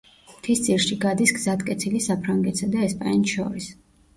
[0.29, 3.71] მთისძირში გადის გზატკეცილი საფრანგეთსა და ესპანეთს შორის.